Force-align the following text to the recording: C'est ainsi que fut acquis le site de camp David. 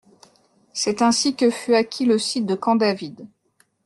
C'est 0.73 1.03
ainsi 1.03 1.35
que 1.35 1.51
fut 1.51 1.75
acquis 1.75 2.05
le 2.05 2.17
site 2.17 2.47
de 2.47 2.55
camp 2.55 2.75
David. 2.75 3.27